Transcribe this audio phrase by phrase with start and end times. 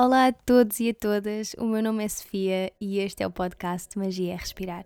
[0.00, 3.32] Olá a todos e a todas, o meu nome é Sofia e este é o
[3.32, 4.84] podcast Magia é Respirar.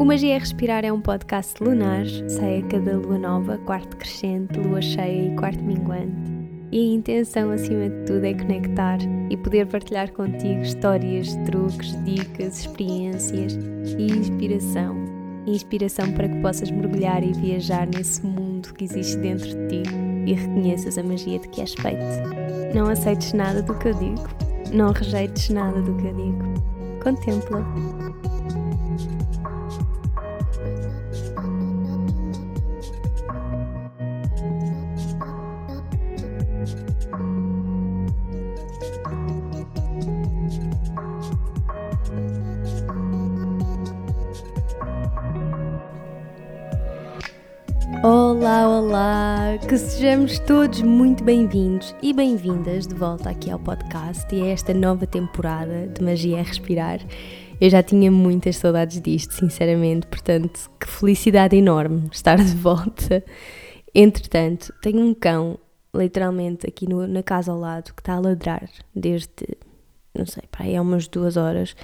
[0.00, 4.58] O Magia é Respirar é um podcast lunar, sai a cada lua nova, quarto crescente,
[4.58, 6.32] lua cheia e quarto minguante.
[6.72, 8.98] E a intenção, acima de tudo, é conectar
[9.30, 13.56] e poder partilhar contigo histórias, truques, dicas, experiências
[13.96, 14.96] e inspiração.
[15.46, 20.34] Inspiração para que possas mergulhar e viajar nesse mundo que existe dentro de ti e
[20.34, 22.04] reconheças a magia de que és feito.
[22.74, 24.28] Não aceites nada do que eu digo,
[24.72, 26.44] não rejeites nada do que eu digo.
[27.02, 27.64] Contempla.
[49.56, 54.74] Que sejamos todos muito bem-vindos e bem-vindas de volta aqui ao podcast e a esta
[54.74, 57.00] nova temporada de Magia a Respirar.
[57.58, 63.24] Eu já tinha muitas saudades disto, sinceramente, portanto, que felicidade enorme estar de volta.
[63.94, 65.58] Entretanto, tenho um cão,
[65.94, 69.56] literalmente, aqui no, na casa ao lado, que está a ladrar desde,
[70.14, 71.74] não sei, para aí há umas duas horas.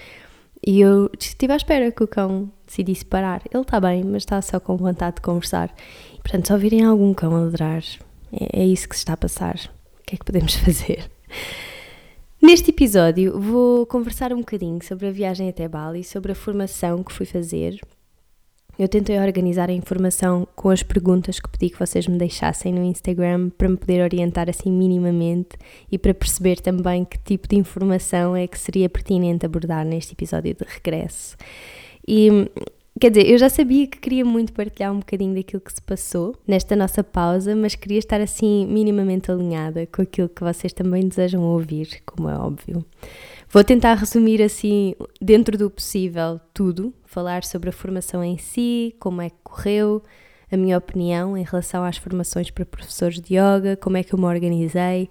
[0.67, 3.43] E eu estive à espera que o cão decidisse parar.
[3.53, 5.75] Ele está bem, mas está só com vontade de conversar.
[6.25, 7.85] Portanto, se ouvirem algum cão a ladrar,
[8.33, 9.55] é, é isso que se está a passar.
[10.01, 11.09] O que é que podemos fazer?
[12.43, 17.13] Neste episódio vou conversar um bocadinho sobre a viagem até Bali, sobre a formação que
[17.13, 17.79] fui fazer
[18.79, 22.83] eu tentei organizar a informação com as perguntas que pedi que vocês me deixassem no
[22.83, 25.57] Instagram para me poder orientar assim minimamente
[25.91, 30.55] e para perceber também que tipo de informação é que seria pertinente abordar neste episódio
[30.55, 31.37] de regresso.
[32.07, 32.51] E
[33.01, 36.37] Quer dizer, eu já sabia que queria muito partilhar um bocadinho daquilo que se passou
[36.47, 41.43] nesta nossa pausa, mas queria estar assim minimamente alinhada com aquilo que vocês também desejam
[41.43, 42.85] ouvir, como é óbvio.
[43.51, 49.21] Vou tentar resumir assim, dentro do possível, tudo, falar sobre a formação em si, como
[49.21, 50.01] é que correu,
[50.51, 54.19] a minha opinião em relação às formações para professores de yoga, como é que eu
[54.19, 55.11] me organizei.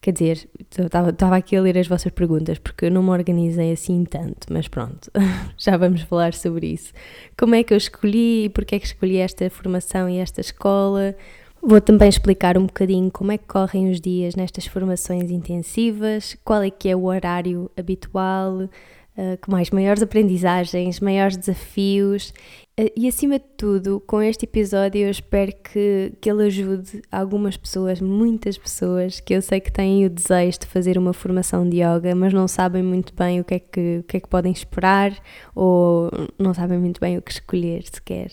[0.00, 4.04] Quer dizer, estava aqui a ler as vossas perguntas porque eu não me organizei assim
[4.04, 5.10] tanto, mas pronto,
[5.58, 6.92] já vamos falar sobre isso.
[7.36, 11.16] Como é que eu escolhi e porque é que escolhi esta formação e esta escola,
[11.60, 16.62] Vou também explicar um bocadinho como é que correm os dias nestas formações intensivas, qual
[16.62, 18.68] é que é o horário habitual, uh,
[19.42, 22.32] com mais maiores aprendizagens, maiores desafios
[22.96, 28.00] e acima de tudo, com este episódio eu espero que, que ele ajude algumas pessoas,
[28.00, 32.14] muitas pessoas, que eu sei que têm o desejo de fazer uma formação de yoga,
[32.14, 35.12] mas não sabem muito bem o que é que, o que, é que podem esperar
[35.56, 38.30] ou não sabem muito bem o que escolher sequer.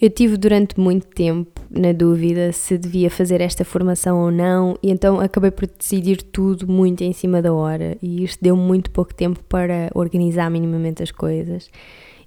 [0.00, 4.90] Eu tive durante muito tempo na dúvida se devia fazer esta formação ou não, e
[4.92, 9.12] então acabei por decidir tudo muito em cima da hora, e isto deu muito pouco
[9.12, 11.68] tempo para organizar minimamente as coisas.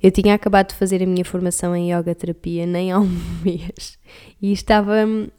[0.02, 3.10] Eu tinha acabado de fazer a minha formação em yoga terapia nem há um
[3.44, 3.98] mês
[4.42, 4.94] e estava,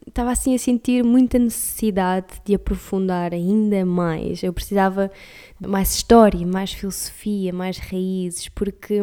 [0.05, 4.43] estava assim a sentir muita necessidade de aprofundar ainda mais.
[4.43, 5.09] Eu precisava
[5.59, 9.01] de mais história, mais filosofia, mais raízes, porque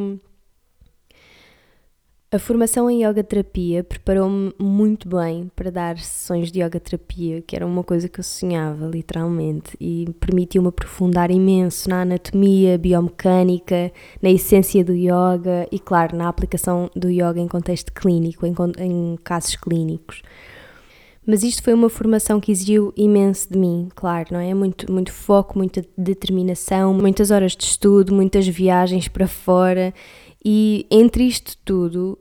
[2.37, 7.57] a formação em yoga terapia preparou-me muito bem para dar sessões de yoga terapia, que
[7.57, 14.31] era uma coisa que eu sonhava, literalmente, e permitiu-me aprofundar imenso na anatomia, biomecânica, na
[14.31, 19.57] essência do yoga e, claro, na aplicação do yoga em contexto clínico, em, em casos
[19.57, 20.21] clínicos.
[21.27, 24.53] Mas isto foi uma formação que exigiu imenso de mim, claro, não é?
[24.53, 29.93] Muito, muito foco, muita determinação, muitas horas de estudo, muitas viagens para fora
[30.49, 32.17] e entre isto tudo,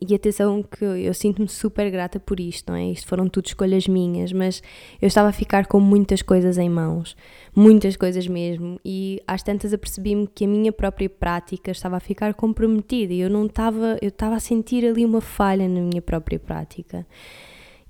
[0.00, 2.90] e atenção que eu, eu sinto-me super grata por isto, não é?
[2.90, 4.62] Isto foram tudo escolhas minhas, mas
[5.00, 7.16] eu estava a ficar com muitas coisas em mãos,
[7.54, 12.34] muitas coisas mesmo, e às tantas apercebi-me que a minha própria prática estava a ficar
[12.34, 16.38] comprometida e eu não estava, eu estava a sentir ali uma falha na minha própria
[16.38, 17.06] prática.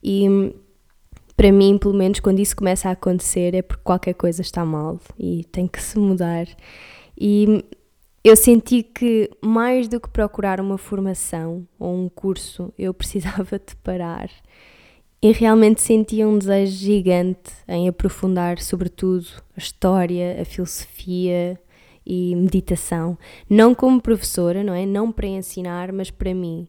[0.03, 0.53] E
[1.37, 5.01] para mim, pelo menos, quando isso começa a acontecer é porque qualquer coisa está mal
[5.19, 6.47] e tem que se mudar.
[7.19, 7.65] E
[8.25, 13.77] eu senti que mais do que procurar uma formação ou um curso, eu precisava de
[13.83, 14.31] parar.
[15.21, 19.27] E realmente sentia um desejo gigante em aprofundar, sobretudo,
[19.57, 21.59] a história, a filosofia
[22.05, 23.17] e meditação.
[23.49, 24.85] Não como professora, não é?
[24.85, 26.69] Não para ensinar, mas para mim.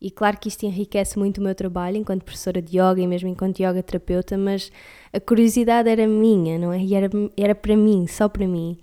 [0.00, 3.28] E claro que isto enriquece muito o meu trabalho enquanto professora de yoga e mesmo
[3.28, 4.70] enquanto yoga terapeuta, mas
[5.10, 6.78] a curiosidade era minha, não é?
[6.78, 7.08] E era,
[7.38, 8.76] era para mim, só para mim.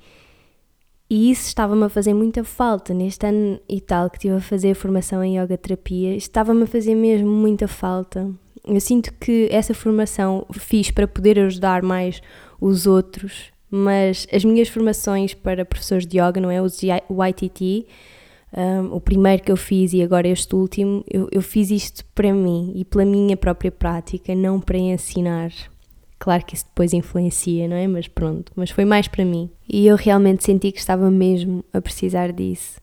[1.12, 4.72] E isso estava-me a fazer muita falta neste ano e tal que estive a fazer
[4.72, 8.32] a formação em yoga terapia, estava-me a fazer mesmo muita falta.
[8.66, 12.22] Eu sinto que essa formação fiz para poder ajudar mais
[12.62, 16.62] os outros, mas as minhas formações para professores de yoga, não é?
[16.62, 17.86] Os YTT,
[18.56, 22.34] um, o primeiro que eu fiz e agora este último, eu, eu fiz isto para
[22.34, 25.52] mim e pela minha própria prática, não para ensinar.
[26.22, 27.88] Claro que isso depois influencia, não é?
[27.88, 29.50] Mas pronto, mas foi mais para mim.
[29.68, 32.80] E eu realmente senti que estava mesmo a precisar disso.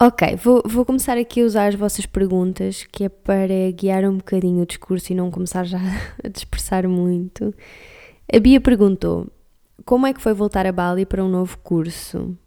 [0.00, 4.18] Ok, vou, vou começar aqui a usar as vossas perguntas, que é para guiar um
[4.18, 5.80] bocadinho o discurso e não começar já
[6.22, 7.52] a dispersar muito.
[8.32, 9.26] A Bia perguntou:
[9.84, 12.38] como é que foi voltar a Bali para um novo curso?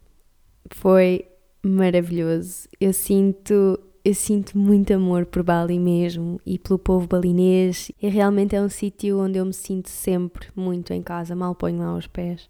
[0.70, 1.26] Foi
[1.62, 2.70] maravilhoso.
[2.80, 7.90] Eu sinto, eu sinto muito amor por Bali mesmo e pelo povo balinês.
[8.00, 11.78] E realmente é um sítio onde eu me sinto sempre muito em casa, mal ponho
[11.78, 12.48] lá os pés.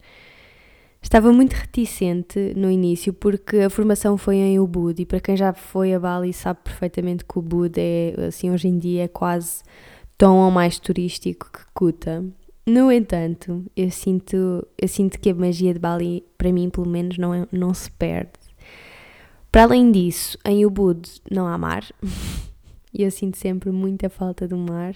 [1.02, 5.52] Estava muito reticente no início porque a formação foi em Ubud e para quem já
[5.52, 9.62] foi a Bali sabe perfeitamente que Ubud é, assim, hoje em dia é quase
[10.16, 12.24] tão ou mais turístico que Kuta.
[12.64, 17.18] No entanto, eu sinto, eu sinto que a magia de Bali, para mim pelo menos,
[17.18, 18.41] não, é, não se perde.
[19.52, 21.84] Para além disso, em Ubud não há mar
[22.90, 24.94] e eu sinto sempre muita falta do mar.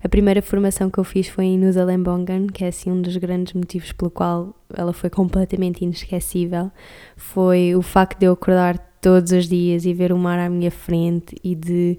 [0.00, 3.16] A primeira formação que eu fiz foi em Nusa Lembongan, que é assim um dos
[3.16, 6.70] grandes motivos pelo qual ela foi completamente inesquecível.
[7.16, 10.70] Foi o facto de eu acordar todos os dias e ver o mar à minha
[10.70, 11.98] frente e de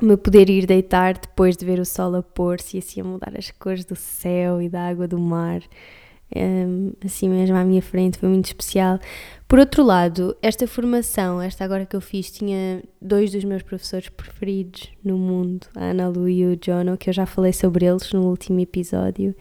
[0.00, 3.34] me poder ir deitar depois de ver o sol a pôr-se e assim a mudar
[3.36, 5.60] as cores do céu e da água do mar.
[7.04, 8.98] Assim mesmo à minha frente, foi muito especial.
[9.46, 14.08] Por outro lado, esta formação, esta agora que eu fiz, tinha dois dos meus professores
[14.08, 18.12] preferidos no mundo, a Ana Lu e o Jono, que eu já falei sobre eles
[18.12, 19.34] no último episódio.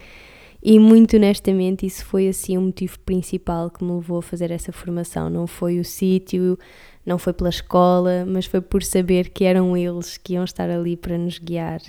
[0.62, 4.71] E muito honestamente, isso foi assim o motivo principal que me levou a fazer essa
[4.71, 5.29] formação.
[5.29, 6.57] Não foi o sítio,
[7.06, 10.95] não foi pela escola, mas foi por saber que eram eles que iam estar ali
[10.95, 11.81] para nos guiar.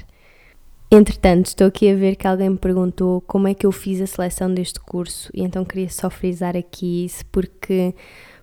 [0.96, 4.06] Entretanto, estou aqui a ver que alguém me perguntou como é que eu fiz a
[4.06, 7.93] seleção deste curso e então queria só frisar aqui isso porque,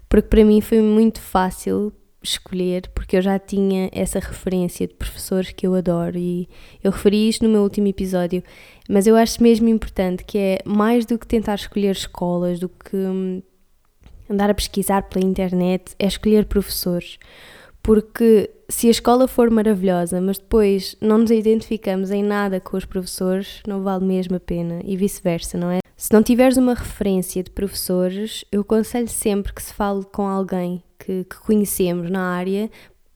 [0.10, 5.54] porque para mim foi muito fácil escolher porque eu já tinha essa referência de professores
[5.54, 6.50] que eu adoro e
[6.84, 8.44] eu referi isto no meu último episódio,
[8.90, 12.98] mas eu acho mesmo importante que é mais do que tentar escolher escolas, do que
[12.98, 13.42] hum,
[14.30, 17.18] andar a pesquisar pela internet, é escolher professores
[17.84, 22.86] porque se a escola for maravilhosa, mas depois não nos identificamos em nada com os
[22.86, 25.80] professores, não vale mesmo a pena e vice-versa, não é?
[25.98, 30.84] Se não tiveres uma referência de professores, eu aconselho sempre que se fale com alguém
[30.98, 32.72] que, que conhecemos na área,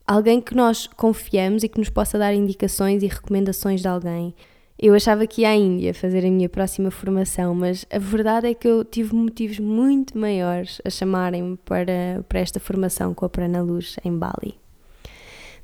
[0.06, 4.36] alguém que nós confiamos e que nos possa dar indicações e recomendações de alguém.
[4.77, 8.54] Eu achava que ia à Índia fazer a minha próxima formação, mas a verdade é
[8.54, 13.62] que eu tive motivos muito maiores a chamarem-me para, para esta formação com a Prana
[13.62, 14.56] Luz em Bali.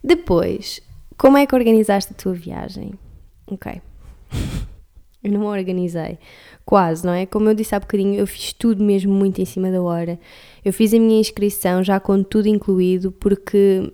[0.01, 0.81] Depois,
[1.17, 2.93] como é que organizaste a tua viagem?
[3.47, 3.81] Ok.
[5.21, 6.17] eu não a organizei.
[6.65, 7.25] Quase, não é?
[7.25, 10.17] Como eu disse há bocadinho, eu fiz tudo mesmo muito em cima da hora.
[10.63, 13.91] Eu fiz a minha inscrição já com tudo incluído, porque,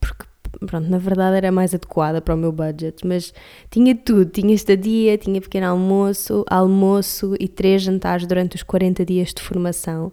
[0.00, 0.24] porque
[0.66, 3.32] pronto, na verdade era mais adequada para o meu budget, mas
[3.70, 9.32] tinha tudo, tinha estadia, tinha pequeno almoço, almoço e três jantares durante os 40 dias
[9.32, 10.12] de formação.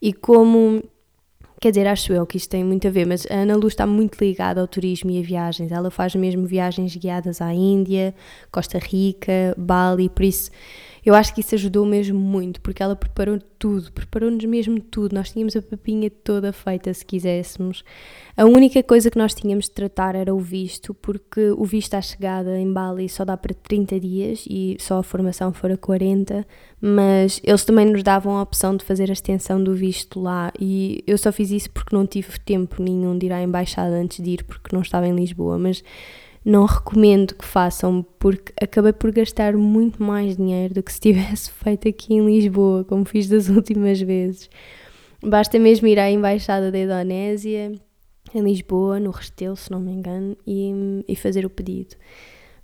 [0.00, 0.82] E como
[1.58, 3.86] Quer dizer, acho eu que isto tem muito a ver, mas a Ana Luz está
[3.86, 5.72] muito ligada ao turismo e a viagens.
[5.72, 8.14] Ela faz mesmo viagens guiadas à Índia,
[8.52, 10.50] Costa Rica, Bali, por isso
[11.06, 15.14] eu acho que isso ajudou mesmo muito, porque ela preparou tudo, preparou-nos mesmo tudo.
[15.14, 17.84] Nós tínhamos a papinha toda feita se quiséssemos.
[18.36, 22.02] A única coisa que nós tínhamos de tratar era o visto, porque o visto à
[22.02, 26.44] chegada em Bali só dá para 30 dias e só a formação fora 40,
[26.80, 31.04] mas eles também nos davam a opção de fazer a extensão do visto lá e
[31.06, 34.30] eu só fiz isso porque não tive tempo nenhum de ir à embaixada antes de
[34.30, 35.84] ir, porque não estava em Lisboa, mas
[36.46, 41.50] não recomendo que façam porque acabei por gastar muito mais dinheiro do que se tivesse
[41.62, 44.48] feito aqui em Lisboa, como fiz das últimas vezes.
[45.20, 47.72] Basta mesmo ir à Embaixada da Indonésia,
[48.32, 51.96] em Lisboa, no Restelo, se não me engano, e, e fazer o pedido.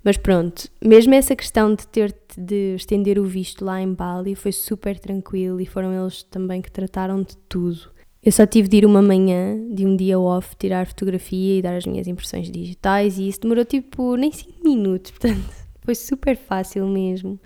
[0.04, 4.52] Mas pronto, mesmo essa questão de ter de estender o visto lá em Bali foi
[4.52, 7.90] super tranquilo e foram eles também que trataram de tudo.
[8.24, 11.74] Eu só tive de ir uma manhã de um dia off, tirar fotografia e dar
[11.74, 15.42] as minhas impressões digitais e isso demorou tipo nem 5 minutos, portanto
[15.80, 17.38] foi super fácil mesmo.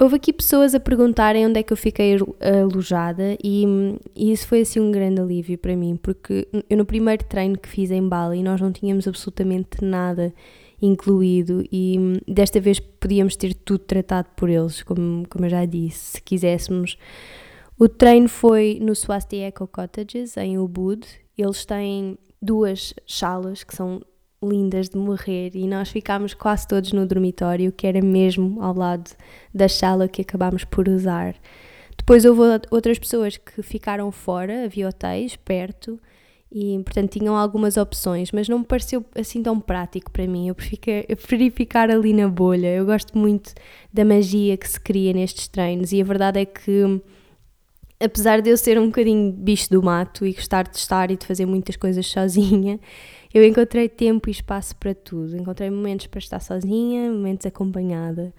[0.00, 2.16] Houve aqui pessoas a perguntarem onde é que eu fiquei
[2.60, 3.64] alojada e,
[4.16, 7.68] e, isso foi assim um grande alívio para mim, porque eu no primeiro treino que
[7.68, 10.34] fiz em Bali nós não tínhamos absolutamente nada
[10.80, 16.14] incluído e desta vez podíamos ter tudo tratado por eles, como, como eu já disse,
[16.14, 16.98] se quiséssemos
[17.82, 21.04] o treino foi no Swasti Eco Cottages, em Ubud.
[21.36, 24.00] Eles têm duas salas que são
[24.40, 29.10] lindas de morrer e nós ficámos quase todos no dormitório, que era mesmo ao lado
[29.52, 31.34] da sala que acabámos por usar.
[31.98, 35.98] Depois houve outras pessoas que ficaram fora, havia hotéis perto
[36.52, 40.46] e, portanto, tinham algumas opções, mas não me pareceu assim tão prático para mim.
[40.46, 42.68] Eu preferi, ficar ali na bolha.
[42.68, 43.52] Eu gosto muito
[43.92, 47.02] da magia que se cria nestes treinos e a verdade é que
[48.02, 51.26] apesar de eu ser um bocadinho bicho do mato e gostar de estar e de
[51.26, 52.80] fazer muitas coisas sozinha,
[53.32, 55.36] eu encontrei tempo e espaço para tudo.
[55.36, 58.34] Encontrei momentos para estar sozinha, momentos acompanhada.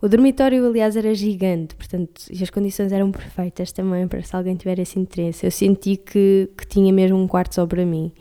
[0.00, 4.54] O dormitório, aliás, era gigante, portanto, e as condições eram perfeitas também para se alguém
[4.54, 5.44] tiver esse interesse.
[5.44, 8.12] Eu senti que, que tinha mesmo um quarto só para mim.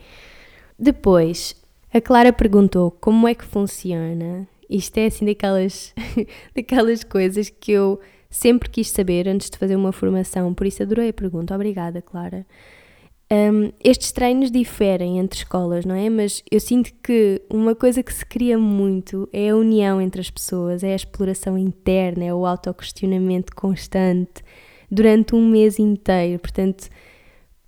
[0.78, 1.56] Depois,
[1.94, 4.48] a Clara perguntou como é que funciona.
[4.68, 5.94] Isto é assim daquelas,
[6.56, 11.10] daquelas coisas que eu sempre quis saber antes de fazer uma formação, por isso adorei
[11.10, 11.56] a pergunta.
[11.56, 12.46] Obrigada, Clara.
[13.30, 16.10] Um, estes treinos diferem entre escolas, não é?
[16.10, 20.30] Mas eu sinto que uma coisa que se cria muito é a união entre as
[20.30, 24.42] pessoas, é a exploração interna, é o autoquestionamento constante
[24.90, 26.40] durante um mês inteiro.
[26.40, 26.88] Portanto,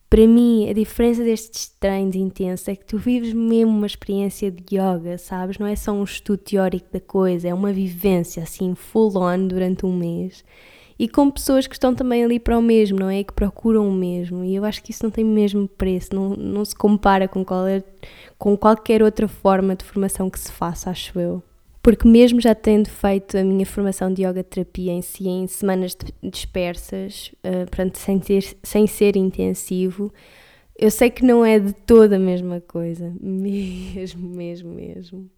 [0.09, 4.75] para mim, a diferença destes treinos intensos é que tu vives mesmo uma experiência de
[4.75, 5.59] yoga, sabes?
[5.59, 9.85] Não é só um estudo teórico da coisa, é uma vivência assim, full on durante
[9.85, 10.43] um mês
[10.99, 13.23] e com pessoas que estão também ali para o mesmo, não é?
[13.23, 14.43] Que procuram o mesmo.
[14.43, 17.65] E eu acho que isso não tem mesmo preço, não, não se compara com, qual
[17.65, 17.81] é,
[18.37, 21.41] com qualquer outra forma de formação que se faça, acho eu.
[21.89, 25.97] Porque mesmo já tendo feito a minha formação de yoga terapia em si em semanas
[26.21, 30.13] dispersas, uh, sem, ter, sem ser intensivo,
[30.77, 33.11] eu sei que não é de toda a mesma coisa.
[33.19, 35.31] Mesmo, mesmo, mesmo.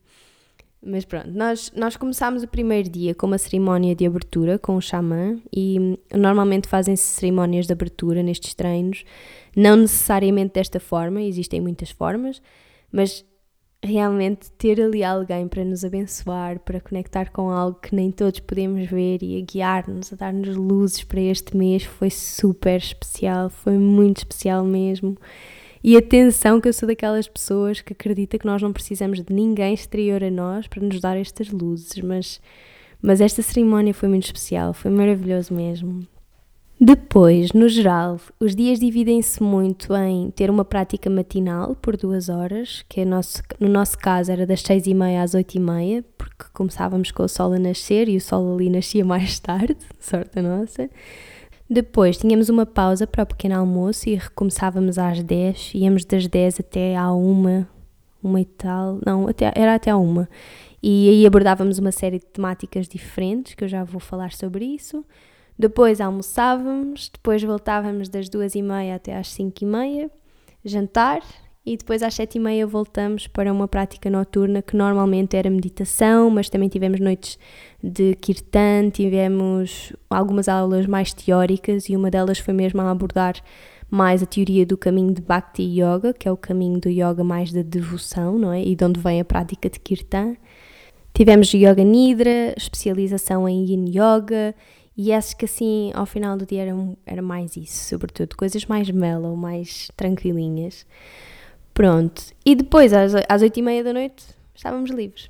[0.86, 4.81] Mas pronto, nós, nós começámos o primeiro dia com uma cerimónia de abertura com o
[4.81, 9.05] xamã e normalmente fazem-se cerimónias de abertura nestes treinos,
[9.55, 12.41] não necessariamente desta forma, existem muitas formas,
[12.91, 13.24] mas
[13.83, 18.88] realmente ter ali alguém para nos abençoar, para conectar com algo que nem todos podemos
[18.88, 24.17] ver e a guiar-nos, a dar-nos luzes para este mês foi super especial, foi muito
[24.19, 25.17] especial mesmo.
[25.83, 29.73] E atenção que eu sou daquelas pessoas que acredita que nós não precisamos de ninguém
[29.73, 32.39] exterior a nós para nos dar estas luzes, mas,
[33.01, 36.05] mas esta cerimónia foi muito especial, foi maravilhoso mesmo.
[36.83, 42.83] Depois, no geral, os dias dividem-se muito em ter uma prática matinal por duas horas,
[42.89, 46.03] que é nosso, no nosso caso era das seis e meia às oito e meia,
[46.17, 50.39] porque começávamos com o sol a nascer e o sol ali nascia mais tarde, sorte
[50.39, 50.89] a nossa.
[51.69, 56.61] Depois tínhamos uma pausa para o pequeno almoço e recomeçávamos às 10, íamos das 10
[56.61, 57.63] até à 1,
[58.23, 60.25] uma e tal, não, até, era até à 1.
[60.81, 65.05] E aí abordávamos uma série de temáticas diferentes, que eu já vou falar sobre isso.
[65.62, 70.12] Depois almoçávamos, depois voltávamos das 2 e meia até às 5 e meia,
[70.65, 71.22] jantar,
[71.63, 76.32] e depois às sete e meia voltamos para uma prática noturna que normalmente era meditação,
[76.32, 77.38] mas também tivemos noites
[77.84, 83.36] de kirtan, tivemos algumas aulas mais teóricas e uma delas foi mesmo a abordar
[83.88, 87.53] mais a teoria do caminho de Bhakti Yoga, que é o caminho do yoga mais
[87.53, 88.63] da devoção, não é?
[88.63, 90.36] E de onde vem a prática de kirtan.
[91.13, 94.56] Tivemos Yoga Nidra, especialização em Yin Yoga
[94.98, 98.89] e acho que assim ao final do dia era, era mais isso, sobretudo coisas mais
[98.89, 100.86] mellow, mais tranquilinhas.
[101.74, 102.21] Pronto.
[102.45, 105.29] E depois, às, às 8 e meia da noite, estávamos livres.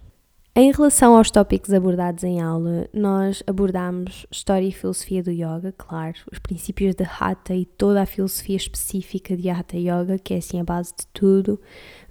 [0.53, 6.17] Em relação aos tópicos abordados em aula, nós abordámos História e Filosofia do Yoga, claro,
[6.29, 10.59] os princípios de Hatha e toda a filosofia específica de Hatha Yoga, que é assim
[10.59, 11.57] a base de tudo,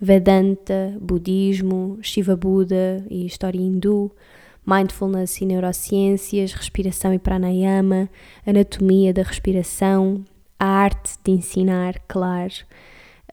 [0.01, 4.11] Vedanta, Budismo, Shiva Buda e História Hindu,
[4.67, 8.09] Mindfulness e Neurociências, Respiração e Pranayama,
[8.47, 10.25] Anatomia da Respiração,
[10.59, 12.53] a arte de ensinar, claro,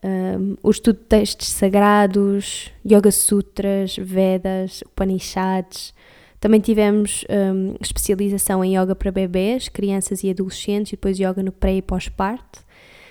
[0.02, 5.94] um, o estudo de textos sagrados, Yoga Sutras, Vedas, Upanishads.
[6.40, 11.52] Também tivemos um, especialização em yoga para bebês, crianças e adolescentes, e depois yoga no
[11.52, 12.64] pré e pós-parto.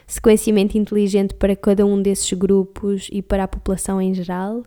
[0.05, 4.63] Sequenciamento inteligente para cada um desses grupos e para a população em geral.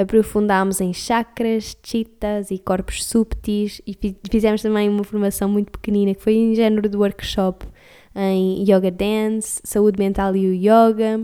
[0.00, 3.94] Aprofundámos em chakras, chitas e corpos súpteis e
[4.30, 7.66] fizemos também uma formação muito pequenina que foi em género de workshop
[8.14, 11.20] em yoga dance, saúde mental e o yoga,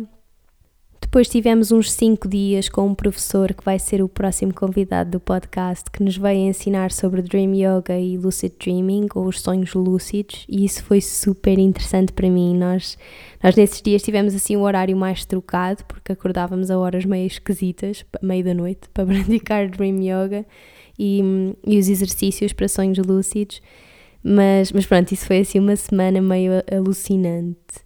[1.17, 5.19] depois tivemos uns 5 dias com um professor que vai ser o próximo convidado do
[5.19, 10.45] podcast, que nos vai ensinar sobre Dream Yoga e Lucid Dreaming, ou os sonhos lúcidos,
[10.47, 12.55] e isso foi super interessante para mim.
[12.55, 12.99] Nós,
[13.43, 18.05] nós nesses dias tivemos assim um horário mais trocado, porque acordávamos a horas meio esquisitas,
[18.21, 20.45] meio da noite, para praticar Dream Yoga
[20.99, 21.23] e,
[21.67, 23.63] e os exercícios para sonhos lúcidos.
[24.23, 27.86] Mas, mas pronto, isso foi assim uma semana meio alucinante.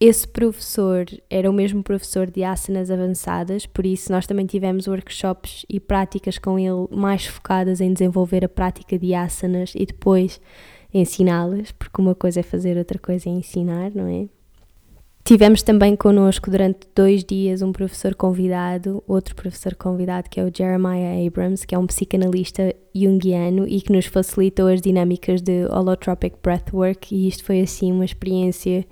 [0.00, 5.66] Esse professor era o mesmo professor de asanas avançadas, por isso nós também tivemos workshops
[5.68, 10.40] e práticas com ele mais focadas em desenvolver a prática de asanas e depois
[10.94, 14.28] ensiná-las, porque uma coisa é fazer, outra coisa é ensinar, não é?
[15.24, 20.50] Tivemos também connosco durante dois dias um professor convidado, outro professor convidado que é o
[20.50, 26.36] Jeremiah Abrams, que é um psicanalista junguiano e que nos facilitou as dinâmicas de holotropic
[26.42, 28.86] breathwork e isto foi assim uma experiência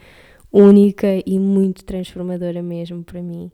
[0.57, 3.51] única e muito transformadora mesmo para mim.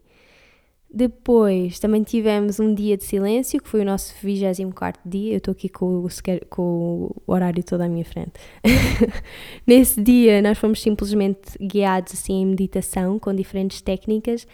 [0.95, 5.33] Depois também tivemos um dia de silêncio, que foi o nosso 24 dia.
[5.33, 6.07] Eu estou aqui com o,
[6.49, 8.33] com o horário todo à minha frente.
[9.65, 14.45] Nesse dia, nós fomos simplesmente guiados assim em meditação com diferentes técnicas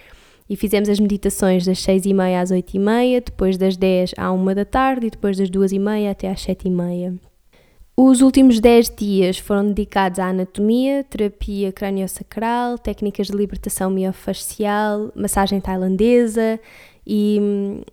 [0.50, 4.14] e fizemos as meditações das 6 e meia às 8 e meia, depois das 10
[4.18, 7.14] à 1 da tarde e depois das 2 e meia até às 7 e meia.
[8.02, 15.60] Os últimos 10 dias foram dedicados à anatomia, terapia craniosacral, técnicas de libertação miofascial, massagem
[15.60, 16.62] tailandesa
[17.06, 17.84] e.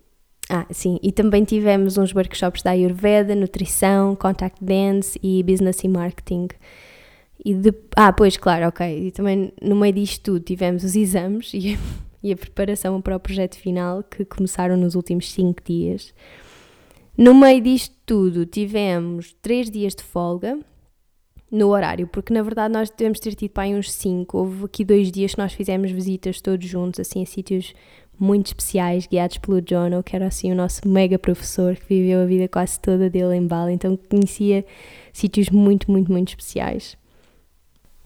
[0.49, 5.89] Ah, sim, e também tivemos uns workshops da Ayurveda, nutrição, contact dance e business e
[5.89, 6.47] marketing.
[7.45, 9.09] E de, ah, pois, claro, ok.
[9.09, 11.77] E também no meio disto tudo tivemos os exames e
[12.27, 16.13] e a preparação para o projeto final que começaram nos últimos 5 dias.
[17.17, 20.59] No meio disto tudo, tivemos três dias de folga
[21.51, 24.37] no horário, porque na verdade nós devemos ter tido para uns cinco.
[24.39, 27.75] Houve aqui dois dias que nós fizemos visitas todos juntos, assim, a sítios
[28.19, 32.27] muito especiais, guiados pelo Jono, que era assim o nosso mega professor que viveu a
[32.27, 34.65] vida quase toda dele em Bali, então conhecia
[35.13, 36.99] sítios muito, muito, muito especiais.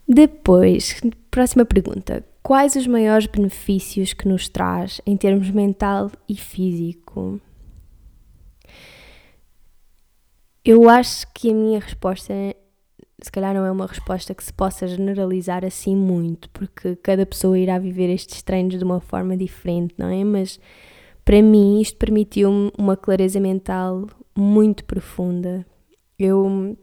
[0.06, 1.00] Depois,
[1.30, 2.24] próxima pergunta.
[2.42, 7.40] Quais os maiores benefícios que nos traz em termos mental e físico?
[10.64, 12.34] Eu acho que a minha resposta,
[13.22, 17.58] se calhar, não é uma resposta que se possa generalizar assim muito, porque cada pessoa
[17.58, 20.22] irá viver estes treinos de uma forma diferente, não é?
[20.22, 20.60] Mas
[21.24, 25.64] para mim, isto permitiu-me uma clareza mental muito profunda.
[26.18, 26.76] Eu,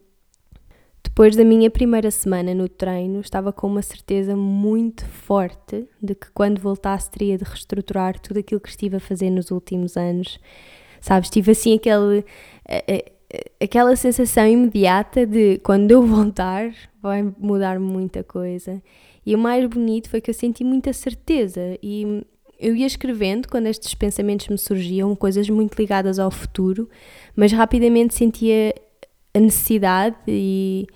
[1.04, 6.32] depois da minha primeira semana no treino, estava com uma certeza muito forte de que
[6.32, 10.40] quando voltasse teria de reestruturar tudo aquilo que estive a fazer nos últimos anos.
[11.00, 12.26] Sabes, tive assim aquele
[12.68, 13.12] eh, eh,
[13.62, 18.82] aquela sensação imediata de quando eu voltar vai mudar muita coisa.
[19.26, 22.26] E o mais bonito foi que eu senti muita certeza e
[22.60, 26.90] eu ia escrevendo quando estes pensamentos me surgiam, coisas muito ligadas ao futuro,
[27.36, 28.74] mas rapidamente sentia
[29.34, 30.88] a necessidade e,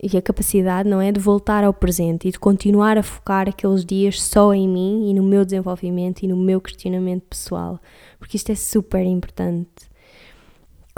[0.00, 3.84] e a capacidade, não é, de voltar ao presente e de continuar a focar aqueles
[3.84, 7.80] dias só em mim e no meu desenvolvimento e no meu questionamento pessoal,
[8.18, 9.87] porque isto é super importante.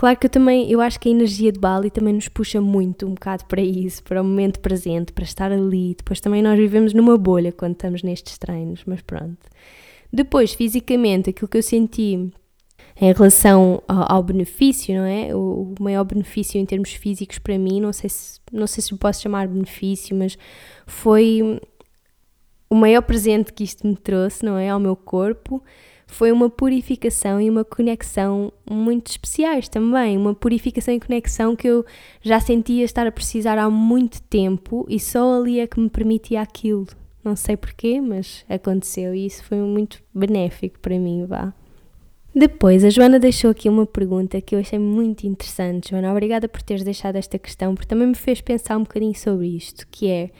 [0.00, 3.04] Claro que eu também, eu acho que a energia de Bali também nos puxa muito
[3.04, 5.94] um bocado para isso, para o momento presente, para estar ali.
[5.94, 9.36] Depois também nós vivemos numa bolha quando estamos nestes treinos, mas pronto.
[10.10, 12.32] Depois, fisicamente, aquilo que eu senti
[12.98, 15.36] em relação ao, ao benefício, não é?
[15.36, 18.96] O, o, maior benefício em termos físicos para mim, não sei se não sei se
[18.96, 20.38] posso chamar benefício, mas
[20.86, 21.60] foi
[22.70, 25.62] o maior presente que isto me trouxe, não é, ao meu corpo
[26.10, 30.16] foi uma purificação e uma conexão muito especiais também.
[30.16, 31.84] Uma purificação e conexão que eu
[32.20, 36.40] já sentia estar a precisar há muito tempo e só ali é que me permitia
[36.40, 36.86] aquilo.
[37.22, 41.52] Não sei porquê, mas aconteceu e isso foi muito benéfico para mim, vá.
[42.34, 45.90] Depois, a Joana deixou aqui uma pergunta que eu achei muito interessante.
[45.90, 49.48] Joana, obrigada por teres deixado esta questão, porque também me fez pensar um bocadinho sobre
[49.48, 50.30] isto, que é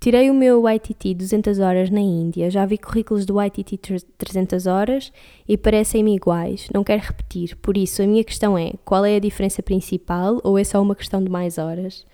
[0.00, 3.78] Tirei o meu YTT 200 horas na Índia, já vi currículos do YTT
[4.16, 5.12] 300 horas
[5.46, 9.20] e parecem-me iguais, não quero repetir, por isso a minha questão é, qual é a
[9.20, 12.06] diferença principal ou é só uma questão de mais horas?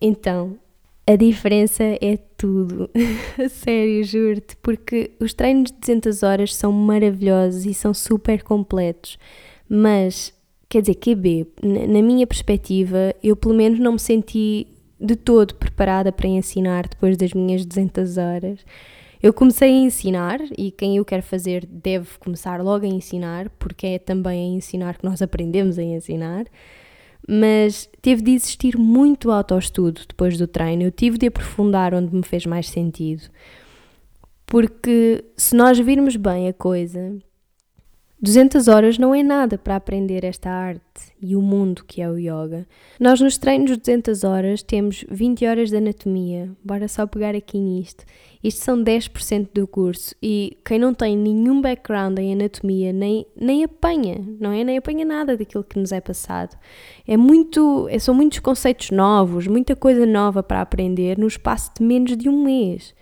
[0.00, 0.56] Então,
[1.06, 2.88] a diferença é tudo,
[3.50, 9.18] sério, juro-te, porque os treinos de 200 horas são maravilhosos e são super completos,
[9.68, 10.32] mas,
[10.70, 14.66] quer dizer, QB, na minha perspectiva, eu pelo menos não me senti
[15.00, 18.64] de todo preparada para ensinar depois das minhas 200 horas.
[19.22, 23.86] Eu comecei a ensinar e quem eu quero fazer deve começar logo a ensinar, porque
[23.86, 26.44] é também a ensinar que nós aprendemos a ensinar.
[27.28, 30.84] Mas teve de existir muito autoestudo depois do treino.
[30.84, 33.24] Eu tive de aprofundar onde me fez mais sentido.
[34.46, 37.16] Porque se nós virmos bem a coisa,
[38.18, 40.80] 200 horas não é nada para aprender esta arte
[41.20, 42.66] e o mundo que é o yoga.
[42.98, 47.58] Nós nos treinos de 200 horas temos 20 horas de anatomia, bora só pegar aqui
[47.58, 48.06] nisto.
[48.42, 53.64] Isto são 10% do curso e quem não tem nenhum background em anatomia nem, nem
[53.64, 54.64] apanha, não é?
[54.64, 56.56] Nem apanha nada daquilo que nos é passado.
[57.06, 61.84] É muito, é, são muitos conceitos novos, muita coisa nova para aprender no espaço de
[61.84, 62.94] menos de um mês.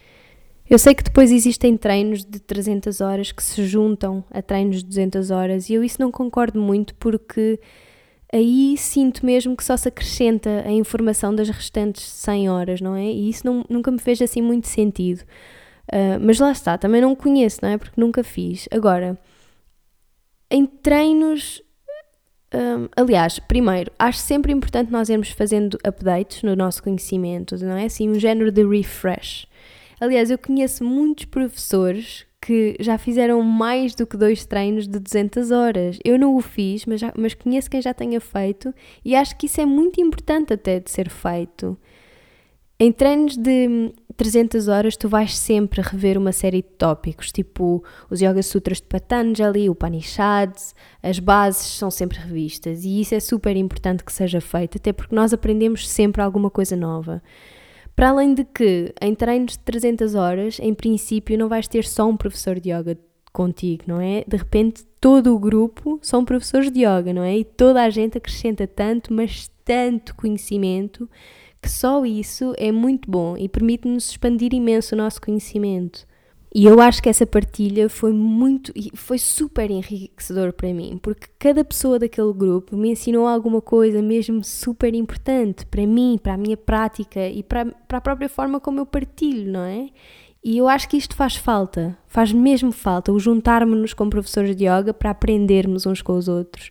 [0.69, 4.87] Eu sei que depois existem treinos de 300 horas que se juntam a treinos de
[4.87, 7.61] 200 horas e eu isso não concordo muito porque
[8.33, 13.05] aí sinto mesmo que só se acrescenta a informação das restantes 100 horas, não é?
[13.05, 15.21] E isso não, nunca me fez assim muito sentido.
[15.93, 17.77] Uh, mas lá está, também não conheço, não é?
[17.77, 18.67] Porque nunca fiz.
[18.71, 19.19] Agora,
[20.51, 21.63] em treinos.
[22.55, 27.87] Um, aliás, primeiro, acho sempre importante nós irmos fazendo updates no nosso conhecimento, não é?
[27.87, 29.47] Assim, um género de refresh.
[30.05, 35.51] Aliás, eu conheço muitos professores que já fizeram mais do que dois treinos de 200
[35.51, 35.99] horas.
[36.05, 39.47] Eu não o fiz, mas, já, mas conheço quem já tenha feito e acho que
[39.47, 41.79] isso é muito importante até de ser feito.
[42.79, 48.21] Em treinos de 300 horas, tu vais sempre rever uma série de tópicos, tipo os
[48.21, 53.57] Yoga Sutras de Patanjali, o Upanishads, as bases são sempre revistas e isso é super
[53.57, 57.23] importante que seja feito, até porque nós aprendemos sempre alguma coisa nova.
[57.95, 62.09] Para além de que, em treinos de 300 horas, em princípio, não vais ter só
[62.09, 62.99] um professor de yoga
[63.33, 64.25] contigo, não é?
[64.27, 67.39] De repente, todo o grupo são professores de yoga, não é?
[67.39, 71.09] E toda a gente acrescenta tanto, mas tanto conhecimento,
[71.61, 76.07] que só isso é muito bom e permite-nos expandir imenso o nosso conhecimento.
[76.57, 81.65] E eu acho que essa partilha foi muito, foi super enriquecedor para mim, porque cada
[81.65, 86.57] pessoa daquele grupo me ensinou alguma coisa mesmo super importante para mim, para a minha
[86.57, 89.89] prática e para, para a própria forma como eu partilho, não é?
[90.45, 94.67] E eu acho que isto faz falta, faz mesmo falta, o juntarmos-nos com professores de
[94.67, 96.71] yoga para aprendermos uns com os outros.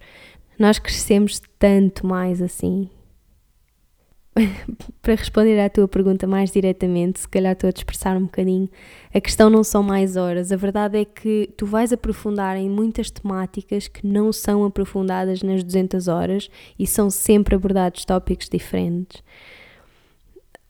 [0.57, 2.89] Nós crescemos tanto mais assim.
[5.01, 8.69] para responder à tua pergunta mais diretamente, se calhar estou a dispersar um bocadinho,
[9.13, 10.51] a questão não são mais horas.
[10.51, 15.63] A verdade é que tu vais aprofundar em muitas temáticas que não são aprofundadas nas
[15.63, 19.21] 200 horas e são sempre abordados tópicos diferentes.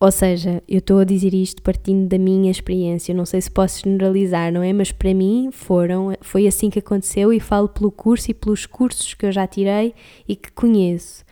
[0.04, 3.84] Ou seja, eu estou a dizer isto partindo da minha experiência, não sei se posso
[3.86, 4.73] generalizar, não é?
[4.73, 9.13] Mas para mim foram, foi assim que aconteceu e falo pelo curso e pelos cursos
[9.13, 9.93] que eu já tirei
[10.28, 11.23] e que conheço.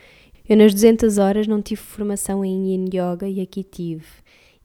[0.52, 4.04] Eu nas 200 horas não tive formação em Yin Yoga e aqui tive.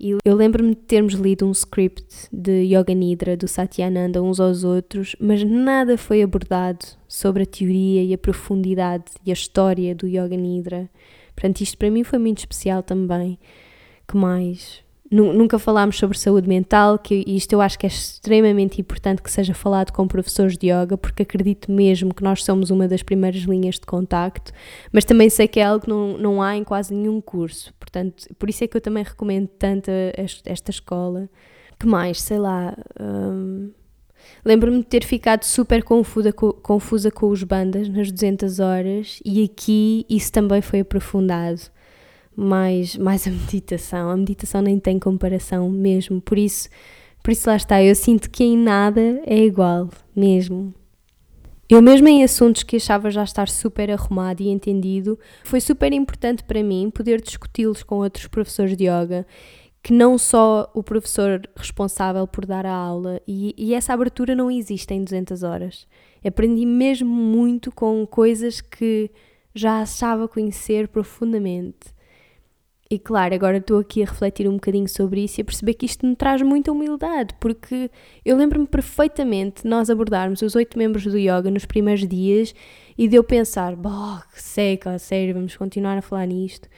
[0.00, 4.64] E eu lembro-me de termos lido um script de Yoga Nidra do Satyananda uns aos
[4.64, 10.08] outros, mas nada foi abordado sobre a teoria e a profundidade e a história do
[10.08, 10.90] Yoga Nidra.
[11.36, 13.38] Portanto, isto para mim foi muito especial também.
[14.08, 14.82] Que mais?
[15.10, 19.54] Nunca falámos sobre saúde mental, que isto eu acho que é extremamente importante que seja
[19.54, 23.76] falado com professores de yoga, porque acredito mesmo que nós somos uma das primeiras linhas
[23.76, 24.52] de contacto,
[24.92, 28.26] mas também sei que é algo que não, não há em quase nenhum curso, portanto,
[28.36, 29.90] por isso é que eu também recomendo tanto
[30.44, 31.28] esta escola.
[31.78, 32.20] Que mais?
[32.22, 32.76] Sei lá.
[32.98, 33.70] Hum,
[34.44, 40.04] Lembro-me de ter ficado super confusa, confusa com os bandas nas 200 horas e aqui
[40.08, 41.60] isso também foi aprofundado
[42.36, 44.10] mais, mais a meditação.
[44.10, 46.68] A meditação nem tem comparação mesmo, por isso,
[47.22, 50.74] por isso lá está, eu sinto que em nada é igual, mesmo.
[51.68, 56.44] Eu mesmo em assuntos que achava já estar super arrumado e entendido, foi super importante
[56.44, 59.26] para mim poder discuti-los com outros professores de yoga,
[59.82, 64.48] que não só o professor responsável por dar a aula, e, e essa abertura não
[64.48, 65.88] existe em 200 horas.
[66.24, 69.10] Aprendi mesmo muito com coisas que
[69.54, 71.95] já achava conhecer profundamente.
[72.88, 75.86] E claro, agora estou aqui a refletir um bocadinho sobre isso e a perceber que
[75.86, 77.90] isto me traz muita humildade, porque
[78.24, 82.54] eu lembro-me perfeitamente nós abordarmos os oito membros do yoga nos primeiros dias
[82.96, 86.68] e de eu pensar, bah, que seca, sério, vamos continuar a falar nisto.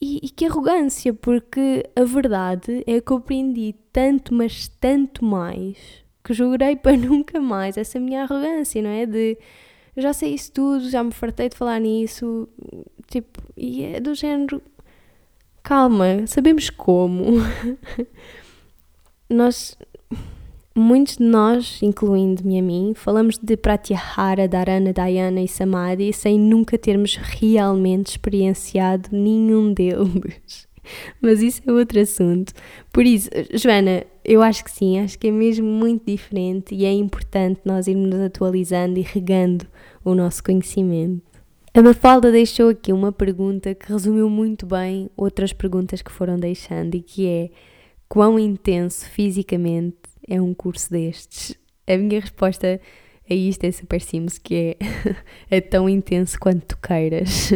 [0.00, 5.78] E, e, que arrogância, porque a verdade é que eu aprendi tanto, mas tanto mais,
[6.22, 9.06] que jurei para nunca mais essa minha arrogância, não é?
[9.06, 9.38] De
[9.96, 12.48] já sei isso tudo, já me fartei de falar nisso,
[13.06, 14.60] tipo, e é do género
[15.66, 17.24] calma, sabemos como.
[19.28, 19.76] nós,
[20.72, 26.78] muitos de nós, incluindo-me a mim, falamos de Pratyahara, Dharana, Dhyana e Samadhi sem nunca
[26.78, 30.68] termos realmente experienciado nenhum deles.
[31.20, 32.52] Mas isso é outro assunto.
[32.92, 36.92] Por isso, Joana, eu acho que sim, acho que é mesmo muito diferente e é
[36.92, 39.66] importante nós irmos atualizando e regando
[40.04, 41.35] o nosso conhecimento.
[41.76, 46.94] A Mafalda deixou aqui uma pergunta que resumiu muito bem outras perguntas que foram deixando
[46.94, 47.50] e que é
[48.08, 51.54] quão intenso fisicamente é um curso destes?
[51.86, 52.80] A minha resposta
[53.28, 54.76] a isto é super simples, que é,
[55.58, 57.50] é tão intenso quanto tu queiras.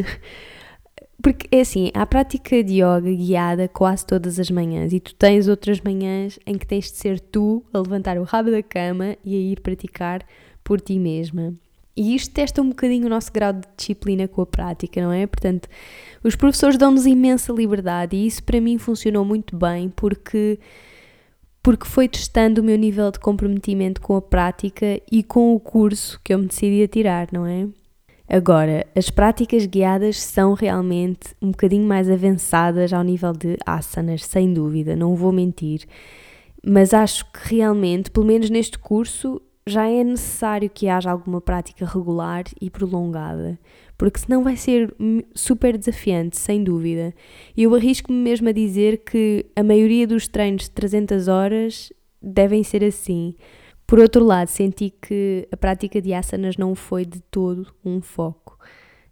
[1.22, 5.48] Porque é assim, há prática de yoga guiada quase todas as manhãs e tu tens
[5.48, 9.34] outras manhãs em que tens de ser tu a levantar o rabo da cama e
[9.34, 10.22] a ir praticar
[10.62, 11.54] por ti mesma.
[12.00, 15.26] E isto testa um bocadinho o nosso grau de disciplina com a prática, não é?
[15.26, 15.68] Portanto,
[16.24, 20.58] os professores dão-nos imensa liberdade e isso para mim funcionou muito bem porque
[21.62, 26.18] porque foi testando o meu nível de comprometimento com a prática e com o curso
[26.24, 27.68] que eu me decidi a tirar, não é?
[28.26, 34.54] Agora, as práticas guiadas são realmente um bocadinho mais avançadas ao nível de asanas, sem
[34.54, 35.82] dúvida, não vou mentir.
[36.66, 41.84] Mas acho que realmente, pelo menos neste curso, já é necessário que haja alguma prática
[41.84, 43.58] regular e prolongada,
[43.96, 44.94] porque senão vai ser
[45.34, 47.14] super desafiante, sem dúvida.
[47.56, 52.62] E eu arrisco-me mesmo a dizer que a maioria dos treinos de 300 horas devem
[52.62, 53.34] ser assim.
[53.86, 58.58] Por outro lado, senti que a prática de asanas não foi de todo um foco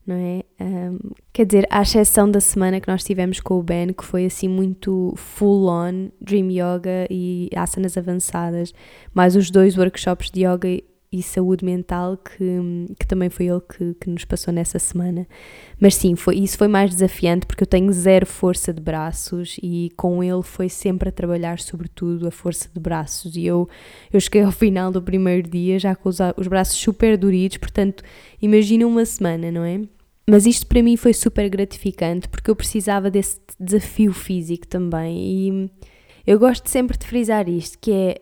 [0.08, 0.42] não é?
[0.58, 0.98] Um,
[1.34, 4.48] quer dizer, à exceção da semana que nós tivemos com o Ben, que foi assim
[4.48, 8.72] muito full on, Dream Yoga e asanas avançadas,
[9.12, 13.94] mais os dois workshops de yoga e saúde mental que, que também foi ele que,
[13.94, 15.26] que nos passou nessa semana.
[15.78, 19.90] Mas sim, foi, isso foi mais desafiante porque eu tenho zero força de braços e
[19.96, 23.68] com ele foi sempre a trabalhar sobretudo a força de braços e eu,
[24.12, 28.02] eu cheguei ao final do primeiro dia já com os, os braços super doridos, portanto
[28.40, 29.80] imagina uma semana, não é?
[30.30, 35.70] Mas isto para mim foi super gratificante porque eu precisava desse desafio físico também e
[36.26, 38.20] eu gosto sempre de frisar isto, que é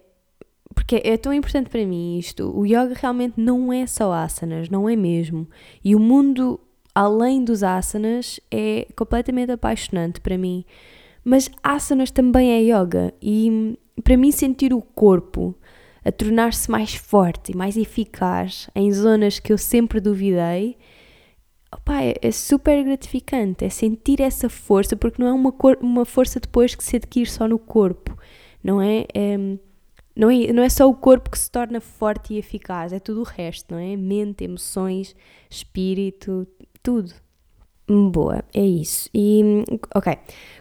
[0.73, 2.57] porque é tão importante para mim isto.
[2.57, 5.49] O yoga realmente não é só asanas, não é mesmo.
[5.85, 6.61] E o mundo
[6.95, 10.65] além dos asanas é completamente apaixonante para mim.
[11.25, 15.57] Mas asanas também é yoga e para mim sentir o corpo
[16.05, 20.77] a tornar-se mais forte e mais eficaz em zonas que eu sempre duvidei
[21.73, 26.05] opa, é, é, super gratificante, é sentir essa força, porque não é uma, cor, uma
[26.05, 28.17] força depois que se adquire só no corpo,
[28.63, 29.07] não é?
[29.15, 29.37] é?
[30.15, 30.53] não é?
[30.53, 33.75] Não é só o corpo que se torna forte e eficaz, é tudo o resto,
[33.75, 33.97] não é?
[33.97, 35.15] Mente, emoções,
[35.51, 36.47] espírito,
[36.83, 37.13] tudo.
[37.89, 39.09] Boa, é isso.
[39.15, 39.63] E,
[39.95, 40.17] ok,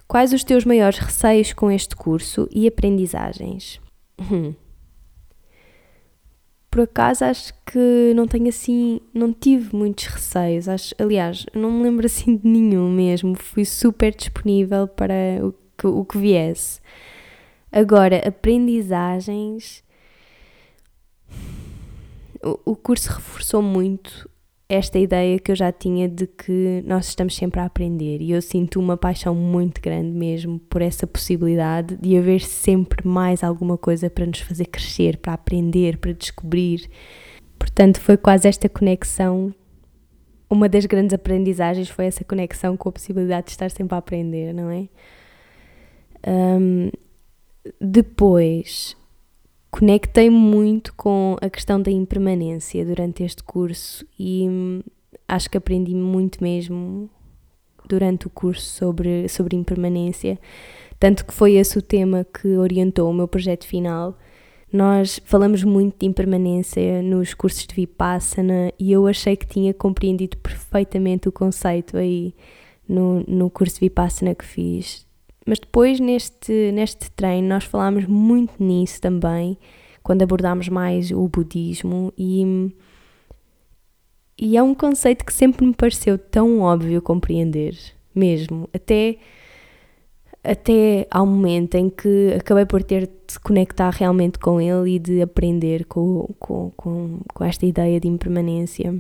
[0.07, 3.79] quais os teus maiores receios com este curso e aprendizagens?
[4.19, 4.53] Hum
[6.75, 10.67] por acaso acho que não tenho assim, não tive muitos receios.
[10.67, 13.33] Acho, aliás, não me lembro assim de nenhum mesmo.
[13.33, 16.81] Fui super disponível para o que, o que viesse.
[17.71, 19.85] Agora, aprendizagens.
[22.43, 24.29] O, o curso reforçou muito
[24.67, 28.41] esta ideia que eu já tinha de que nós estamos sempre a aprender e eu
[28.41, 34.09] sinto uma paixão muito grande mesmo por essa possibilidade de haver sempre mais alguma coisa
[34.09, 36.89] para nos fazer crescer, para aprender, para descobrir.
[37.59, 39.53] Portanto, foi quase esta conexão.
[40.49, 44.53] Uma das grandes aprendizagens foi essa conexão com a possibilidade de estar sempre a aprender,
[44.53, 44.87] não é?
[46.27, 46.89] Um,
[47.79, 48.97] depois,
[49.77, 54.79] conectei muito com a questão da impermanência durante este curso e hum,
[55.27, 57.09] acho que aprendi muito mesmo
[57.85, 60.39] durante o curso sobre, sobre impermanência,
[60.97, 64.17] tanto que foi esse o tema que orientou o meu projeto final.
[64.71, 70.37] Nós falamos muito de impermanência nos cursos de Vipassana e eu achei que tinha compreendido
[70.37, 72.33] perfeitamente o conceito aí
[72.87, 75.04] no, no curso de Vipassana que fiz.
[75.45, 79.57] Mas depois, neste, neste treino, nós falámos muito nisso também,
[80.01, 82.73] quando abordámos mais o budismo, e,
[84.37, 87.77] e é um conceito que sempre me pareceu tão óbvio compreender,
[88.13, 88.67] mesmo.
[88.73, 89.17] Até,
[90.43, 95.21] até ao momento em que acabei por ter de conectar realmente com ele e de
[95.21, 98.99] aprender com, com, com, com esta ideia de impermanência.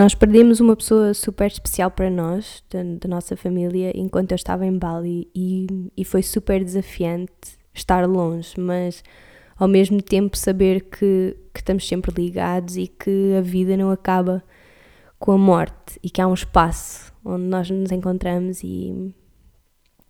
[0.00, 4.64] Nós perdemos uma pessoa super especial para nós, da, da, nossa família, enquanto eu estava
[4.64, 9.04] em Bali e, e foi super desafiante estar longe, mas
[9.58, 14.42] ao mesmo tempo saber que, que estamos sempre ligados e que a vida não acaba
[15.18, 19.14] com a morte e que há um espaço onde nós nos encontramos e,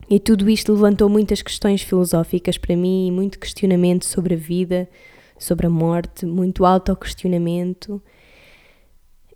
[0.08, 4.88] e tudo isto levantou muitas questões filosóficas para mim e muito questionamento sobre a vida,
[5.36, 8.00] sobre a morte, muito autoquestionamento.
[8.00, 8.19] questionamento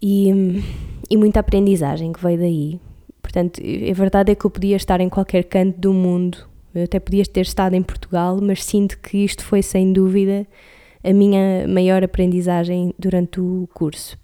[0.07, 0.63] e,
[1.09, 2.81] e muita aprendizagem que veio daí.
[3.23, 7.01] Portanto, a verdade é que eu podia estar em qualquer canto do mundo, eu até
[7.01, 10.47] podia ter estado em Portugal, mas sinto que isto foi sem dúvida
[11.03, 14.19] a minha maior aprendizagem durante o curso.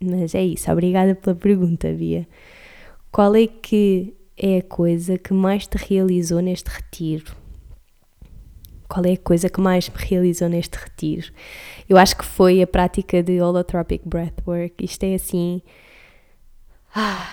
[0.00, 2.24] Mas é isso, obrigada pela pergunta, Bia.
[3.10, 7.34] Qual é que é a coisa que mais te realizou neste retiro?
[8.88, 11.30] Qual é a coisa que mais me realizou neste retiro?
[11.88, 14.82] Eu acho que foi a prática de holotropic breathwork.
[14.82, 15.60] Isto é assim.
[16.94, 17.28] Ah,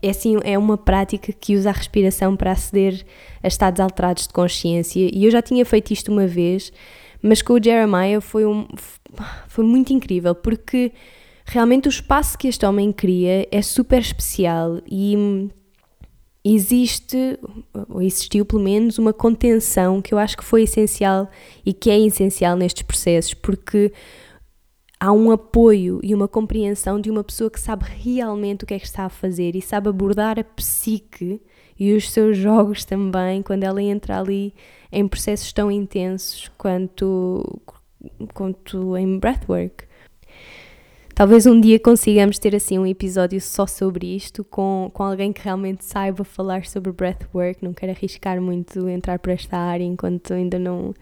[0.00, 3.04] é assim, é uma prática que usa a respiração para aceder
[3.42, 5.10] a estados alterados de consciência.
[5.12, 6.72] E eu já tinha feito isto uma vez,
[7.20, 8.68] mas com o Jeremiah foi, um,
[9.48, 10.92] foi muito incrível, porque
[11.44, 15.50] realmente o espaço que este homem cria é super especial e
[16.44, 17.38] existe,
[17.88, 21.28] ou existiu pelo menos, uma contenção que eu acho que foi essencial
[21.64, 23.92] e que é essencial nestes processos, porque
[25.00, 28.78] há um apoio e uma compreensão de uma pessoa que sabe realmente o que é
[28.78, 31.40] que está a fazer e sabe abordar a psique
[31.78, 34.52] e os seus jogos também quando ela entra ali
[34.90, 37.60] em processos tão intensos quanto,
[38.34, 39.87] quanto em breathwork.
[41.18, 45.42] Talvez um dia consigamos ter assim um episódio só sobre isto, com, com alguém que
[45.42, 47.58] realmente saiba falar sobre breathwork.
[47.60, 50.94] Não quero arriscar muito entrar por esta área enquanto ainda não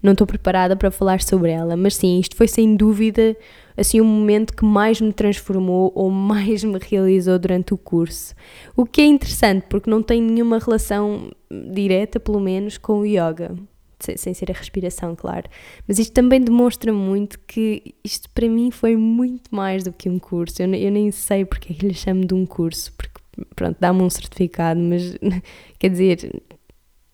[0.00, 1.76] não estou preparada para falar sobre ela.
[1.76, 3.36] Mas sim, isto foi sem dúvida
[3.76, 8.36] assim o um momento que mais me transformou ou mais me realizou durante o curso.
[8.76, 13.56] O que é interessante porque não tem nenhuma relação direta, pelo menos, com o yoga
[13.98, 15.48] sem ser a respiração, claro.
[15.86, 20.18] Mas isto também demonstra muito que isto para mim foi muito mais do que um
[20.18, 20.62] curso.
[20.62, 23.20] Eu, eu nem sei porque é que lhe chamo de um curso, porque
[23.54, 25.16] pronto, dá-me um certificado, mas
[25.78, 26.42] quer dizer,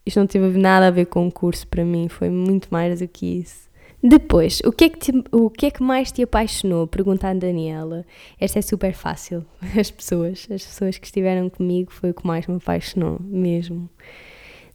[0.05, 3.09] isto não teve nada a ver com o curso para mim, foi muito mais do
[3.09, 3.71] que isso.
[4.05, 6.89] Depois, o que, é que te, o que é que mais te apaixonou?
[6.89, 8.05] Pergunta a Daniela.
[8.41, 9.47] Esta é super fácil.
[9.79, 13.89] As pessoas, as pessoas que estiveram comigo foi o que mais me apaixonou, mesmo.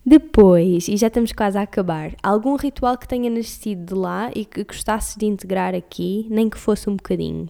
[0.09, 4.45] Depois, e já estamos quase a acabar, algum ritual que tenha nascido de lá e
[4.45, 7.49] que gostasses de integrar aqui, nem que fosse um bocadinho?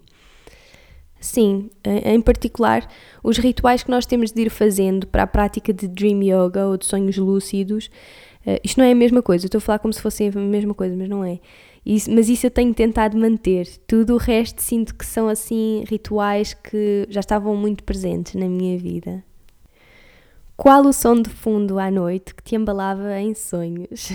[1.19, 2.89] Sim, em particular,
[3.23, 6.77] os rituais que nós temos de ir fazendo para a prática de Dream Yoga ou
[6.77, 7.91] de sonhos lúcidos.
[8.43, 10.73] Uh, isto não é a mesma coisa, estou a falar como se fosse a mesma
[10.73, 11.39] coisa, mas não é.
[11.85, 13.67] Isso, mas isso eu tenho tentado manter.
[13.85, 18.79] Tudo o resto sinto que são assim rituais que já estavam muito presentes na minha
[18.79, 19.26] vida.
[20.57, 24.11] Qual o som de fundo à noite que te embalava em sonhos?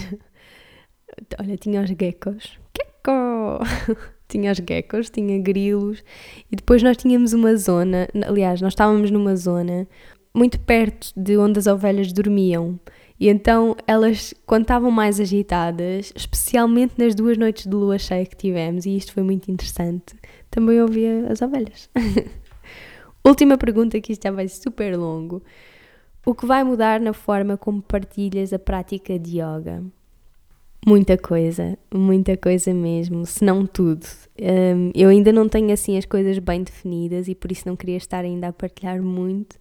[1.39, 2.59] Olha, tinha os geckos.
[2.77, 3.61] Gecko!
[4.27, 6.03] tinha os geckos, tinha grilos
[6.51, 9.87] e depois nós tínhamos uma zona, aliás, nós estávamos numa zona
[10.35, 12.81] muito perto de onde as ovelhas dormiam.
[13.21, 18.37] E então elas, quando estavam mais agitadas, especialmente nas duas noites de lua cheia que
[18.37, 20.17] tivemos, e isto foi muito interessante,
[20.51, 21.89] também ouvia as ovelhas.
[23.25, 25.41] Última pergunta, que isto já vai super longo.
[26.25, 29.83] O que vai mudar na forma como partilhas a prática de yoga?
[30.87, 34.07] Muita coisa, muita coisa mesmo, se não tudo.
[34.41, 37.97] Um, eu ainda não tenho assim as coisas bem definidas e por isso não queria
[37.97, 39.57] estar ainda a partilhar muito,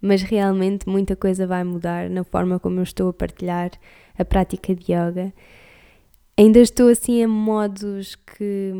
[0.00, 3.70] mas realmente muita coisa vai mudar na forma como eu estou a partilhar
[4.18, 5.34] a prática de yoga.
[6.38, 8.72] Ainda estou assim em modos que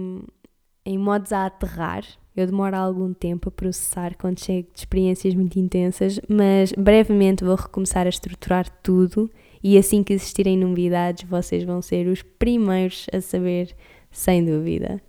[0.86, 2.04] em modos a aterrar,
[2.36, 7.54] eu demoro algum tempo a processar quando chego de experiências muito intensas, mas brevemente vou
[7.54, 9.30] recomeçar a estruturar tudo
[9.62, 13.74] e assim que existirem novidades, vocês vão ser os primeiros a saber,
[14.12, 15.00] sem dúvida.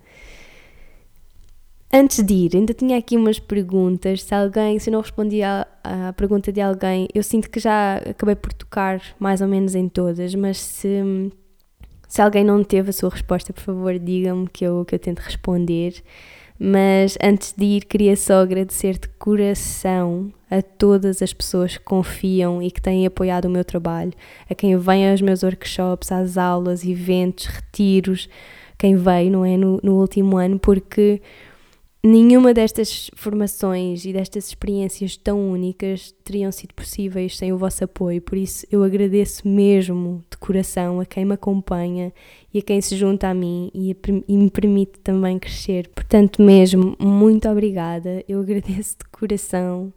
[1.91, 4.23] Antes de ir, ainda tinha aqui umas perguntas.
[4.23, 5.65] Se alguém, se eu não respondi à,
[6.17, 10.35] pergunta de alguém, eu sinto que já acabei por tocar mais ou menos em todas,
[10.35, 11.31] mas se,
[12.07, 15.19] se alguém não teve a sua resposta, por favor, diga-me que eu, que eu tento
[15.19, 16.03] responder.
[16.59, 22.61] Mas antes de ir, queria só agradecer de coração a todas as pessoas que confiam
[22.61, 24.13] e que têm apoiado o meu trabalho,
[24.49, 28.27] a quem vem aos meus workshops, às aulas, eventos, retiros,
[28.77, 31.21] quem veio, não é, no, no último ano, porque
[32.03, 38.21] Nenhuma destas formações e destas experiências tão únicas teriam sido possíveis sem o vosso apoio,
[38.21, 42.13] por isso eu agradeço mesmo de coração a quem me acompanha
[42.53, 43.95] e a quem se junta a mim e, a,
[44.27, 45.89] e me permite também crescer.
[45.89, 49.91] Portanto, mesmo, muito obrigada, eu agradeço de coração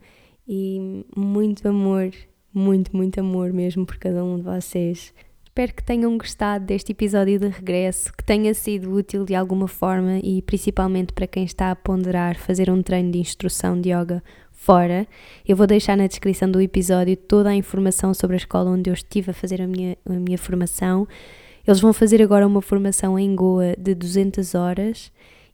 [0.48, 2.10] e muito amor,
[2.52, 5.12] muito, muito amor mesmo por cada um de vocês.
[5.50, 10.20] Espero que tenham gostado deste episódio de regresso, que tenha sido útil de alguma forma
[10.22, 15.08] e principalmente para quem está a ponderar fazer um treino de instrução de yoga fora.
[15.44, 18.94] Eu vou deixar na descrição do episódio toda a informação sobre a escola onde eu
[18.94, 21.08] estive a fazer a minha, a minha formação.
[21.66, 25.10] Eles vão fazer agora uma formação em Goa de 200 horas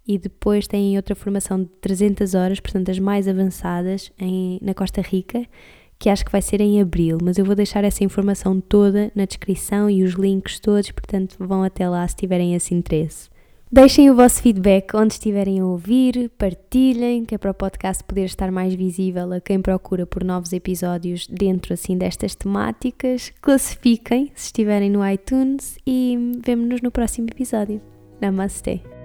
[0.06, 5.00] e depois têm outra formação de 300 horas, portanto as mais avançadas, em, na Costa
[5.00, 5.48] Rica
[5.98, 9.24] que acho que vai ser em abril, mas eu vou deixar essa informação toda na
[9.24, 13.28] descrição e os links todos, portanto vão até lá se tiverem esse interesse.
[13.71, 18.25] Deixem o vosso feedback onde estiverem a ouvir, partilhem, que é para o podcast poder
[18.27, 23.33] estar mais visível a quem procura por novos episódios dentro assim destas temáticas.
[23.40, 27.81] Classifiquem se estiverem no iTunes e vemo-nos no próximo episódio.
[28.21, 28.96] Namastê!